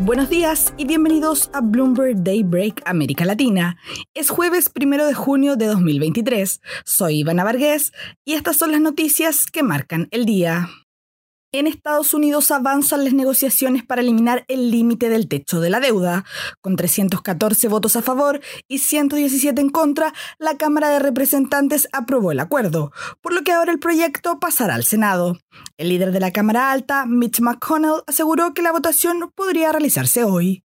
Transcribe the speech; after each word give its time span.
Buenos 0.00 0.28
días 0.28 0.74
y 0.76 0.86
bienvenidos 0.86 1.50
a 1.52 1.60
Bloomberg 1.60 2.24
Daybreak 2.24 2.82
América 2.84 3.24
Latina. 3.24 3.78
Es 4.12 4.28
jueves 4.28 4.68
primero 4.68 5.06
de 5.06 5.14
junio 5.14 5.54
de 5.54 5.66
2023. 5.66 6.60
Soy 6.84 7.20
Ivana 7.20 7.44
Vargas 7.44 7.92
y 8.24 8.32
estas 8.32 8.56
son 8.56 8.72
las 8.72 8.80
noticias 8.80 9.46
que 9.46 9.62
marcan 9.62 10.08
el 10.10 10.26
día. 10.26 10.68
En 11.54 11.68
Estados 11.68 12.14
Unidos 12.14 12.50
avanzan 12.50 13.04
las 13.04 13.12
negociaciones 13.12 13.84
para 13.84 14.00
eliminar 14.00 14.44
el 14.48 14.72
límite 14.72 15.08
del 15.08 15.28
techo 15.28 15.60
de 15.60 15.70
la 15.70 15.78
deuda. 15.78 16.24
Con 16.60 16.74
314 16.74 17.68
votos 17.68 17.94
a 17.94 18.02
favor 18.02 18.40
y 18.66 18.78
117 18.78 19.60
en 19.60 19.70
contra, 19.70 20.12
la 20.40 20.56
Cámara 20.56 20.88
de 20.88 20.98
Representantes 20.98 21.86
aprobó 21.92 22.32
el 22.32 22.40
acuerdo, 22.40 22.90
por 23.20 23.32
lo 23.32 23.42
que 23.42 23.52
ahora 23.52 23.70
el 23.70 23.78
proyecto 23.78 24.40
pasará 24.40 24.74
al 24.74 24.82
Senado. 24.82 25.38
El 25.76 25.90
líder 25.90 26.10
de 26.10 26.18
la 26.18 26.32
Cámara 26.32 26.72
Alta, 26.72 27.06
Mitch 27.06 27.38
McConnell, 27.38 28.02
aseguró 28.08 28.52
que 28.52 28.62
la 28.62 28.72
votación 28.72 29.30
podría 29.36 29.70
realizarse 29.70 30.24
hoy. 30.24 30.64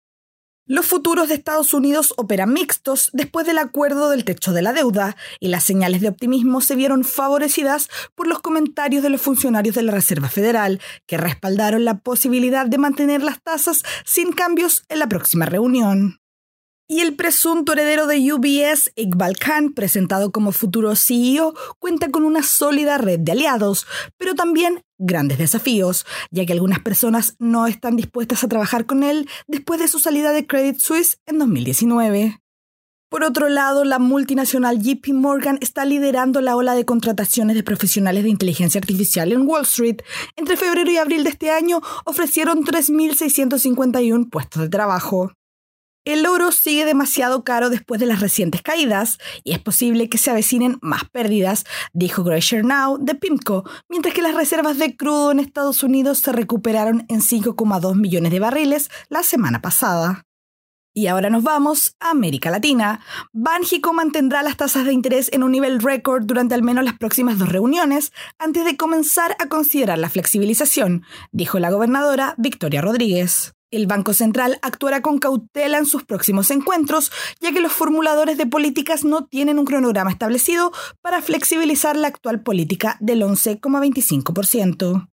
Los 0.70 0.86
futuros 0.86 1.30
de 1.30 1.36
Estados 1.36 1.74
Unidos 1.74 2.14
operan 2.18 2.52
mixtos 2.52 3.10
después 3.14 3.48
del 3.48 3.58
acuerdo 3.58 4.10
del 4.10 4.26
techo 4.26 4.52
de 4.52 4.62
la 4.62 4.74
deuda 4.74 5.16
y 5.40 5.48
las 5.48 5.64
señales 5.64 6.02
de 6.02 6.10
optimismo 6.10 6.60
se 6.60 6.76
vieron 6.76 7.06
favorecidas 7.06 7.88
por 8.16 8.28
los 8.28 8.42
comentarios 8.42 9.02
de 9.02 9.10
los 9.10 9.22
funcionarios 9.22 9.76
de 9.76 9.84
la 9.84 9.94
Reserva 9.94 10.28
Federal, 10.28 10.82
que 11.06 11.16
respaldaron 11.16 11.86
la 11.86 12.00
posibilidad 12.00 12.66
de 12.66 12.80
mantener 12.80 13.24
las 13.24 13.42
tasas 13.42 13.84
sin 14.04 14.34
cambios 14.34 14.84
en 14.90 15.00
la 15.00 15.08
próxima 15.08 15.46
reunión. 15.46 16.20
Y 16.90 17.02
el 17.02 17.16
presunto 17.16 17.74
heredero 17.74 18.08
de 18.08 18.32
UBS, 18.32 18.94
Iqbal 18.96 19.38
Khan, 19.38 19.74
presentado 19.74 20.32
como 20.32 20.54
futuro 20.54 20.96
CEO, 20.96 21.54
cuenta 21.80 22.10
con 22.10 22.24
una 22.24 22.44
sólida 22.44 22.98
red 22.98 23.20
de 23.20 23.34
aliados, 23.34 23.86
pero 24.18 24.36
también 24.36 24.82
grandes 24.98 25.38
desafíos, 25.38 26.06
ya 26.32 26.46
que 26.46 26.54
algunas 26.54 26.80
personas 26.80 27.36
no 27.40 27.68
están 27.68 27.98
dispuestas 27.98 28.46
a 28.46 28.48
trabajar 28.48 28.86
con 28.86 29.04
él 29.04 29.28
después 29.48 29.82
de 29.82 29.90
su 29.90 30.00
salida 30.00 30.32
de 30.32 30.48
Credit 30.48 30.80
Suisse 30.80 31.20
en 31.26 31.40
2019. 31.40 32.40
Por 33.10 33.24
otro 33.24 33.50
lado, 33.50 33.84
la 33.84 34.00
multinacional 34.00 34.82
JP 34.82 35.14
Morgan 35.14 35.58
está 35.62 35.84
liderando 35.84 36.40
la 36.40 36.56
ola 36.56 36.74
de 36.74 36.86
contrataciones 36.86 37.56
de 37.58 37.64
profesionales 37.64 38.24
de 38.24 38.30
inteligencia 38.30 38.80
artificial 38.80 39.34
en 39.34 39.46
Wall 39.46 39.64
Street. 39.64 39.98
Entre 40.38 40.56
febrero 40.56 40.90
y 40.90 40.98
abril 40.98 41.26
de 41.26 41.32
este 41.32 41.50
año 41.50 41.82
ofrecieron 42.06 42.64
3.651 42.64 44.30
puestos 44.30 44.62
de 44.62 44.70
trabajo. 44.70 45.34
El 46.08 46.26
oro 46.26 46.54
sigue 46.54 46.86
demasiado 46.86 47.44
caro 47.44 47.70
después 47.70 48.00
de 48.00 48.06
las 48.06 48.22
recientes 48.22 48.62
caídas 48.62 49.18
y 49.44 49.52
es 49.52 49.60
posible 49.60 50.08
que 50.08 50.18
se 50.18 50.32
avecinen 50.32 50.78
más 50.82 51.04
pérdidas, 51.10 51.66
dijo 51.92 52.24
Greg 52.24 52.64
Now 52.64 52.98
de 52.98 53.14
PIMCO, 53.14 53.70
mientras 53.90 54.16
que 54.16 54.22
las 54.22 54.34
reservas 54.34 54.78
de 54.78 54.96
crudo 54.96 55.32
en 55.32 55.42
Estados 55.42 55.84
Unidos 55.84 56.20
se 56.20 56.32
recuperaron 56.32 57.06
en 57.10 57.20
5,2 57.20 57.96
millones 57.98 58.32
de 58.32 58.40
barriles 58.40 58.90
la 59.10 59.22
semana 59.22 59.62
pasada. 59.62 60.24
Y 60.94 61.08
ahora 61.08 61.30
nos 61.30 61.44
vamos 61.44 61.98
a 62.00 62.12
América 62.12 62.52
Latina. 62.52 63.02
Banjico 63.34 63.92
mantendrá 63.92 64.44
las 64.44 64.56
tasas 64.56 64.86
de 64.86 64.94
interés 64.94 65.30
en 65.34 65.44
un 65.44 65.52
nivel 65.52 65.82
récord 65.82 66.24
durante 66.24 66.56
al 66.56 66.64
menos 66.64 66.86
las 66.86 66.98
próximas 66.98 67.38
dos 67.38 67.50
reuniones 67.50 68.14
antes 68.40 68.64
de 68.64 68.78
comenzar 68.78 69.36
a 69.40 69.50
considerar 69.50 69.98
la 69.98 70.10
flexibilización, 70.10 71.04
dijo 71.34 71.60
la 71.60 71.70
gobernadora 71.70 72.34
Victoria 72.38 72.80
Rodríguez. 72.80 73.57
El 73.70 73.86
Banco 73.86 74.14
Central 74.14 74.60
actuará 74.62 75.02
con 75.02 75.20
cautela 75.20 75.78
en 75.78 75.86
sus 75.86 76.06
próximos 76.06 76.52
encuentros, 76.52 77.12
ya 77.42 77.52
que 77.52 77.60
los 77.60 77.74
formuladores 77.74 78.38
de 78.38 78.46
políticas 78.46 79.04
no 79.04 79.26
tienen 79.26 79.60
un 79.60 79.66
cronograma 79.66 80.10
establecido 80.10 80.72
para 81.02 81.22
flexibilizar 81.22 81.98
la 81.98 82.08
actual 82.08 82.42
política 82.42 82.96
del 83.02 83.24
11,25%. 83.24 85.10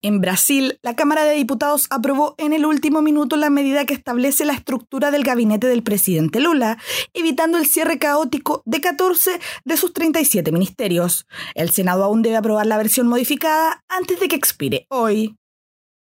En 0.00 0.20
Brasil, 0.20 0.78
la 0.82 0.94
Cámara 0.94 1.24
de 1.24 1.34
Diputados 1.34 1.88
aprobó 1.90 2.36
en 2.38 2.52
el 2.52 2.66
último 2.66 3.02
minuto 3.02 3.36
la 3.36 3.50
medida 3.50 3.84
que 3.84 3.94
establece 3.94 4.44
la 4.44 4.52
estructura 4.52 5.10
del 5.10 5.24
gabinete 5.24 5.66
del 5.66 5.82
presidente 5.82 6.38
Lula, 6.38 6.78
evitando 7.14 7.58
el 7.58 7.66
cierre 7.66 7.98
caótico 7.98 8.62
de 8.64 8.80
14 8.80 9.40
de 9.64 9.76
sus 9.76 9.92
37 9.92 10.52
ministerios. 10.52 11.26
El 11.54 11.70
Senado 11.70 12.04
aún 12.04 12.22
debe 12.22 12.36
aprobar 12.36 12.66
la 12.66 12.76
versión 12.76 13.08
modificada 13.08 13.82
antes 13.88 14.20
de 14.20 14.28
que 14.28 14.36
expire 14.36 14.86
hoy. 14.88 15.36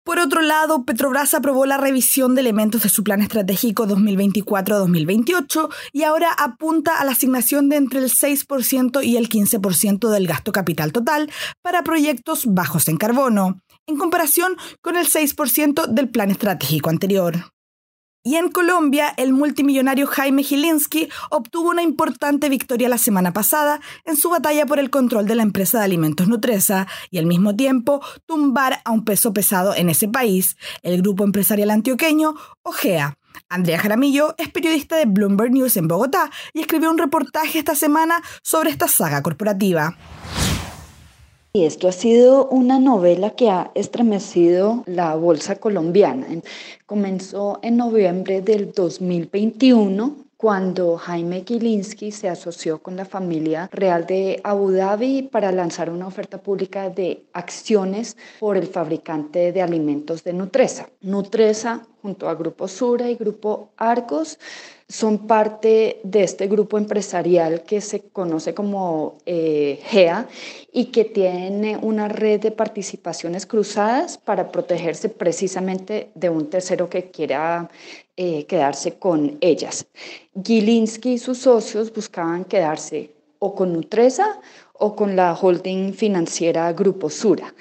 Por 0.04 0.18
otro 0.18 0.42
lado, 0.42 0.84
Petrobras 0.84 1.32
aprobó 1.32 1.64
la 1.64 1.78
revisión 1.78 2.34
de 2.34 2.42
elementos 2.42 2.82
de 2.82 2.90
su 2.90 3.02
plan 3.02 3.22
estratégico 3.22 3.86
2024-2028 3.86 5.70
y 5.92 6.02
ahora 6.02 6.28
apunta 6.30 6.98
a 6.98 7.06
la 7.06 7.12
asignación 7.12 7.70
de 7.70 7.76
entre 7.76 8.00
el 8.00 8.10
6% 8.10 9.02
y 9.02 9.16
el 9.16 9.30
15% 9.30 10.10
del 10.10 10.26
gasto 10.26 10.52
capital 10.52 10.92
total 10.92 11.30
para 11.62 11.84
proyectos 11.84 12.44
bajos 12.44 12.88
en 12.88 12.98
carbono, 12.98 13.62
en 13.86 13.96
comparación 13.96 14.58
con 14.82 14.96
el 14.96 15.06
6% 15.06 15.86
del 15.86 16.10
plan 16.10 16.30
estratégico 16.30 16.90
anterior. 16.90 17.53
Y 18.26 18.36
en 18.36 18.50
Colombia, 18.50 19.12
el 19.18 19.34
multimillonario 19.34 20.06
Jaime 20.06 20.42
Gilinski 20.42 21.10
obtuvo 21.30 21.68
una 21.68 21.82
importante 21.82 22.48
victoria 22.48 22.88
la 22.88 22.96
semana 22.96 23.34
pasada 23.34 23.82
en 24.06 24.16
su 24.16 24.30
batalla 24.30 24.64
por 24.64 24.78
el 24.78 24.88
control 24.88 25.26
de 25.26 25.34
la 25.34 25.42
empresa 25.42 25.78
de 25.78 25.84
alimentos 25.84 26.26
Nutresa 26.26 26.86
y 27.10 27.18
al 27.18 27.26
mismo 27.26 27.54
tiempo 27.54 28.00
tumbar 28.24 28.80
a 28.86 28.92
un 28.92 29.04
peso 29.04 29.34
pesado 29.34 29.74
en 29.74 29.90
ese 29.90 30.08
país, 30.08 30.56
el 30.82 31.02
grupo 31.02 31.22
empresarial 31.22 31.70
antioqueño 31.70 32.34
OGEA. 32.62 33.18
Andrea 33.50 33.78
Jaramillo 33.78 34.34
es 34.38 34.48
periodista 34.48 34.96
de 34.96 35.04
Bloomberg 35.04 35.52
News 35.52 35.76
en 35.76 35.86
Bogotá 35.86 36.30
y 36.54 36.60
escribió 36.60 36.90
un 36.90 36.96
reportaje 36.96 37.58
esta 37.58 37.74
semana 37.74 38.22
sobre 38.42 38.70
esta 38.70 38.88
saga 38.88 39.22
corporativa. 39.22 39.98
Y 41.56 41.66
esto 41.66 41.86
ha 41.86 41.92
sido 41.92 42.48
una 42.48 42.80
novela 42.80 43.30
que 43.30 43.48
ha 43.48 43.70
estremecido 43.76 44.82
la 44.86 45.14
bolsa 45.14 45.54
colombiana. 45.54 46.26
Comenzó 46.84 47.60
en 47.62 47.76
noviembre 47.76 48.42
del 48.42 48.72
2021 48.72 50.16
cuando 50.36 50.96
Jaime 50.96 51.44
Gilinski 51.46 52.10
se 52.10 52.28
asoció 52.28 52.82
con 52.82 52.96
la 52.96 53.04
familia 53.04 53.70
real 53.72 54.04
de 54.04 54.40
Abu 54.42 54.72
Dhabi 54.72 55.22
para 55.22 55.52
lanzar 55.52 55.90
una 55.90 56.08
oferta 56.08 56.38
pública 56.38 56.90
de 56.90 57.24
acciones 57.32 58.16
por 58.40 58.56
el 58.56 58.66
fabricante 58.66 59.52
de 59.52 59.62
alimentos 59.62 60.24
de 60.24 60.32
Nutresa. 60.32 60.88
Nutresa, 61.02 61.86
junto 62.02 62.28
a 62.28 62.34
Grupo 62.34 62.66
Sura 62.66 63.08
y 63.08 63.14
Grupo 63.14 63.70
Arcos, 63.76 64.40
son 64.94 65.26
parte 65.26 65.98
de 66.04 66.22
este 66.22 66.46
grupo 66.46 66.78
empresarial 66.78 67.64
que 67.64 67.80
se 67.80 68.02
conoce 68.10 68.54
como 68.54 69.18
eh, 69.26 69.80
GEA 69.86 70.28
y 70.72 70.86
que 70.92 71.04
tiene 71.04 71.76
una 71.76 72.06
red 72.06 72.40
de 72.40 72.52
participaciones 72.52 73.44
cruzadas 73.44 74.18
para 74.18 74.52
protegerse 74.52 75.08
precisamente 75.08 76.10
de 76.14 76.30
un 76.30 76.48
tercero 76.48 76.88
que 76.88 77.10
quiera 77.10 77.68
eh, 78.16 78.46
quedarse 78.46 78.96
con 78.96 79.36
ellas. 79.40 79.84
Gilinski 80.40 81.14
y 81.14 81.18
sus 81.18 81.38
socios 81.38 81.92
buscaban 81.92 82.44
quedarse 82.44 83.10
o 83.40 83.52
con 83.56 83.72
Nutresa 83.72 84.40
o 84.74 84.94
con 84.94 85.16
la 85.16 85.34
holding 85.34 85.92
financiera 85.92 86.72
Grupo 86.72 87.10
Sura. 87.10 87.52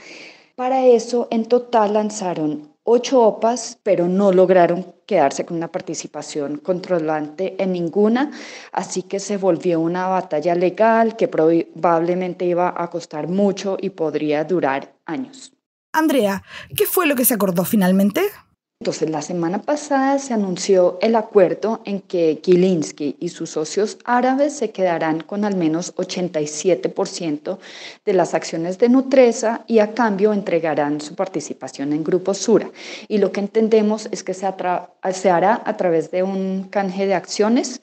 Para 0.56 0.86
eso, 0.86 1.28
en 1.32 1.46
total 1.46 1.94
lanzaron 1.94 2.73
ocho 2.84 3.22
OPAs, 3.22 3.80
pero 3.84 4.08
no 4.08 4.32
lograron 4.32 4.94
quedarse 5.06 5.46
con 5.46 5.58
una 5.58 5.72
participación 5.72 6.58
controlante 6.58 7.56
en 7.62 7.74
ninguna, 7.74 8.32
así 8.72 9.04
que 9.04 9.20
se 9.20 9.38
volvió 9.38 9.80
una 9.80 10.08
batalla 10.08 10.56
legal 10.56 11.16
que 11.16 11.28
probablemente 11.28 12.46
iba 12.46 12.74
a 12.76 12.90
costar 12.90 13.28
mucho 13.28 13.78
y 13.80 13.92
podría 13.92 14.44
durar 14.44 14.96
años. 15.06 15.54
Andrea, 15.94 16.44
¿qué 16.76 16.86
fue 16.86 17.06
lo 17.06 17.16
que 17.16 17.26
se 17.26 17.36
acordó 17.36 17.66
finalmente? 17.66 18.22
Entonces, 18.84 19.10
la 19.12 19.22
semana 19.22 19.62
pasada 19.62 20.20
se 20.20 20.34
anunció 20.34 20.98
el 21.02 21.16
acuerdo 21.16 21.80
en 21.86 22.02
que 22.02 22.42
Gilinski 22.44 23.16
y 23.18 23.30
sus 23.30 23.52
socios 23.52 23.98
árabes 24.04 24.58
se 24.58 24.72
quedarán 24.72 25.22
con 25.22 25.46
al 25.46 25.56
menos 25.56 25.96
87% 25.96 27.60
de 28.04 28.14
las 28.14 28.34
acciones 28.34 28.80
de 28.80 28.90
Nutresa 28.90 29.64
y 29.68 29.80
a 29.80 29.94
cambio 29.94 30.34
entregarán 30.34 31.00
su 31.00 31.16
participación 31.16 31.94
en 31.94 32.04
Grupo 32.04 32.34
Sura. 32.34 32.70
Y 33.08 33.20
lo 33.20 33.32
que 33.32 33.40
entendemos 33.40 34.10
es 34.12 34.22
que 34.22 34.34
se, 34.34 34.54
se 35.14 35.30
hará 35.30 35.62
a 35.66 35.78
través 35.78 36.12
de 36.12 36.24
un 36.24 36.68
canje 36.70 37.08
de 37.08 37.14
acciones. 37.14 37.80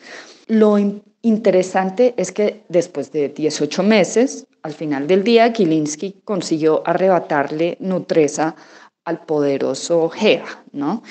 Lo 0.48 0.76
interesante 1.22 2.12
es 2.18 2.30
que 2.30 2.60
después 2.68 3.10
de 3.10 3.30
18 3.30 3.82
meses, 3.82 4.46
al 4.62 4.74
final 4.74 5.06
del 5.06 5.24
día, 5.24 5.50
Gilinski 5.50 6.16
consiguió 6.24 6.82
arrebatarle 6.84 7.78
Nutresa 7.80 8.54
al 9.10 9.20
poderoso 9.20 10.08
GEA, 10.08 10.44
¿no? 10.72 11.02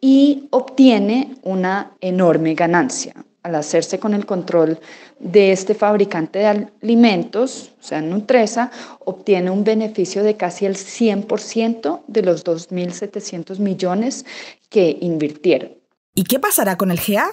Y 0.00 0.48
obtiene 0.50 1.36
una 1.42 1.92
enorme 2.00 2.54
ganancia 2.54 3.14
al 3.42 3.54
hacerse 3.54 3.98
con 4.00 4.12
el 4.12 4.26
control 4.26 4.80
de 5.20 5.52
este 5.52 5.74
fabricante 5.74 6.40
de 6.40 6.68
alimentos, 6.82 7.70
o 7.80 7.82
sea, 7.82 8.02
Nutresa, 8.02 8.72
obtiene 9.04 9.50
un 9.50 9.62
beneficio 9.62 10.24
de 10.24 10.36
casi 10.36 10.66
el 10.66 10.74
100% 10.74 12.02
de 12.08 12.22
los 12.22 12.44
2.700 12.44 13.60
millones 13.60 14.26
que 14.68 14.98
invirtieron. 15.00 15.70
¿Y 16.14 16.24
qué 16.24 16.40
pasará 16.40 16.76
con 16.76 16.90
el 16.90 16.98
GA? 16.98 17.26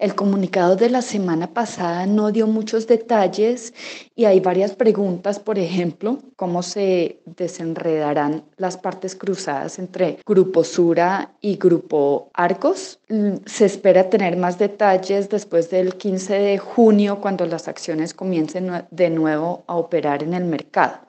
El 0.00 0.14
comunicado 0.14 0.76
de 0.76 0.88
la 0.88 1.02
semana 1.02 1.52
pasada 1.52 2.06
no 2.06 2.32
dio 2.32 2.46
muchos 2.46 2.86
detalles 2.86 3.74
y 4.16 4.24
hay 4.24 4.40
varias 4.40 4.74
preguntas, 4.74 5.38
por 5.38 5.58
ejemplo, 5.58 6.20
cómo 6.36 6.62
se 6.62 7.20
desenredarán 7.26 8.44
las 8.56 8.78
partes 8.78 9.14
cruzadas 9.14 9.78
entre 9.78 10.18
Grupo 10.24 10.64
Sura 10.64 11.34
y 11.42 11.56
Grupo 11.56 12.30
Arcos. 12.32 12.98
Mm, 13.10 13.44
se 13.44 13.66
espera 13.66 14.08
tener 14.08 14.38
más 14.38 14.58
detalles 14.58 15.28
después 15.28 15.68
del 15.68 15.94
15 15.94 16.32
de 16.32 16.56
junio, 16.56 17.20
cuando 17.20 17.44
las 17.44 17.68
acciones 17.68 18.14
comiencen 18.14 18.86
de 18.90 19.10
nuevo 19.10 19.64
a 19.66 19.76
operar 19.76 20.22
en 20.22 20.32
el 20.32 20.46
mercado. 20.46 21.00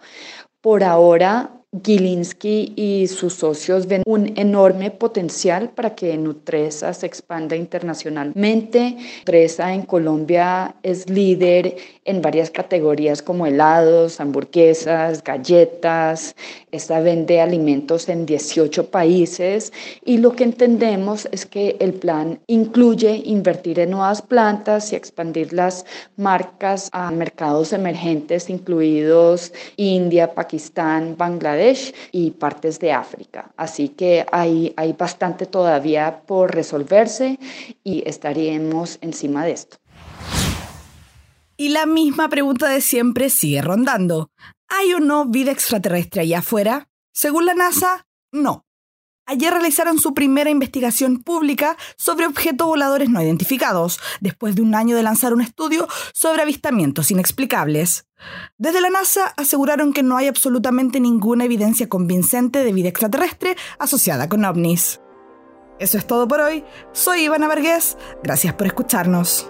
Por 0.59 0.83
ahora, 0.83 1.60
Gilinski 1.73 2.73
y 2.75 3.07
sus 3.07 3.35
socios 3.35 3.87
ven 3.87 4.03
un 4.05 4.37
enorme 4.37 4.91
potencial 4.91 5.69
para 5.69 5.95
que 5.95 6.17
Nutresa 6.17 6.93
se 6.93 7.05
expanda 7.05 7.55
internacionalmente. 7.55 8.97
Nutresa 9.19 9.73
en 9.73 9.83
Colombia 9.83 10.75
es 10.83 11.09
líder 11.09 11.77
en 12.03 12.21
varias 12.21 12.51
categorías 12.51 13.21
como 13.21 13.47
helados, 13.47 14.19
hamburguesas, 14.19 15.23
galletas. 15.23 16.35
Esta 16.73 16.99
vende 16.99 17.39
alimentos 17.39 18.09
en 18.09 18.25
18 18.25 18.91
países 18.91 19.71
y 20.03 20.17
lo 20.17 20.35
que 20.35 20.43
entendemos 20.43 21.29
es 21.31 21.45
que 21.45 21.77
el 21.79 21.93
plan 21.93 22.41
incluye 22.47 23.21
invertir 23.23 23.79
en 23.79 23.91
nuevas 23.91 24.21
plantas 24.21 24.91
y 24.91 24.97
expandir 24.97 25.53
las 25.53 25.85
marcas 26.17 26.89
a 26.91 27.11
mercados 27.11 27.71
emergentes 27.71 28.49
incluidos 28.49 29.53
India, 29.77 30.33
Pakistán, 30.33 31.15
Bangladesh 31.17 31.60
y 32.11 32.31
partes 32.31 32.79
de 32.79 32.91
África. 32.91 33.51
Así 33.57 33.89
que 33.89 34.25
hay, 34.31 34.73
hay 34.77 34.93
bastante 34.93 35.45
todavía 35.45 36.23
por 36.25 36.53
resolverse 36.53 37.39
y 37.83 38.03
estaríamos 38.07 38.97
encima 39.01 39.45
de 39.45 39.51
esto. 39.51 39.77
Y 41.57 41.69
la 41.69 41.85
misma 41.85 42.27
pregunta 42.29 42.69
de 42.69 42.81
siempre 42.81 43.29
sigue 43.29 43.61
rondando. 43.61 44.31
¿Hay 44.67 44.93
o 44.93 44.99
no 44.99 45.25
vida 45.25 45.51
extraterrestre 45.51 46.21
allá 46.21 46.39
afuera? 46.39 46.89
Según 47.13 47.45
la 47.45 47.53
NASA, 47.53 48.07
no. 48.31 48.65
Ayer 49.25 49.53
realizaron 49.53 49.99
su 49.99 50.13
primera 50.13 50.49
investigación 50.49 51.23
pública 51.23 51.77
sobre 51.95 52.25
objetos 52.25 52.67
voladores 52.67 53.09
no 53.09 53.21
identificados, 53.21 53.99
después 54.19 54.55
de 54.55 54.61
un 54.61 54.75
año 54.75 54.95
de 54.95 55.03
lanzar 55.03 55.33
un 55.33 55.41
estudio 55.41 55.87
sobre 56.13 56.41
avistamientos 56.41 57.11
inexplicables. 57.11 58.07
Desde 58.57 58.81
la 58.81 58.89
NASA 58.89 59.33
aseguraron 59.37 59.93
que 59.93 60.03
no 60.03 60.17
hay 60.17 60.27
absolutamente 60.27 60.99
ninguna 60.99 61.45
evidencia 61.45 61.87
convincente 61.87 62.63
de 62.63 62.73
vida 62.73 62.89
extraterrestre 62.89 63.55
asociada 63.79 64.27
con 64.27 64.43
ovnis. 64.43 64.99
Eso 65.79 65.97
es 65.97 66.05
todo 66.05 66.27
por 66.27 66.41
hoy. 66.41 66.63
Soy 66.91 67.21
Ivana 67.21 67.47
Vargas. 67.47 67.97
Gracias 68.23 68.53
por 68.53 68.67
escucharnos. 68.67 69.49